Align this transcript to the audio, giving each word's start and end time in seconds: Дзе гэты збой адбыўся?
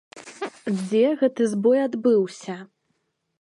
Дзе 0.77 1.03
гэты 1.19 1.43
збой 1.53 1.79
адбыўся? 1.87 2.57